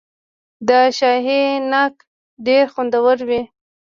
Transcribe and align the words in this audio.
د 0.67 0.69
شاهي 0.97 1.41
ناک 1.71 1.93
ډیر 2.45 2.65
خوندور 2.73 3.17
وي. 3.29 3.41